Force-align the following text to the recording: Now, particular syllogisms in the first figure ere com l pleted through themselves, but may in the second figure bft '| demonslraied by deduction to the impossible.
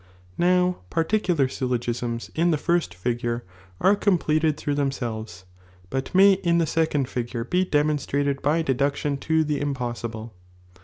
Now, 0.39 0.77
particular 0.89 1.47
syllogisms 1.47 2.31
in 2.33 2.49
the 2.49 2.57
first 2.57 2.95
figure 2.95 3.43
ere 3.83 3.95
com 3.95 4.15
l 4.15 4.17
pleted 4.17 4.57
through 4.57 4.73
themselves, 4.73 5.45
but 5.91 6.15
may 6.15 6.33
in 6.41 6.57
the 6.57 6.65
second 6.65 7.07
figure 7.07 7.45
bft 7.45 7.69
'| 7.69 7.69
demonslraied 7.69 8.41
by 8.41 8.63
deduction 8.63 9.17
to 9.17 9.43
the 9.43 9.61
impossible. 9.61 10.33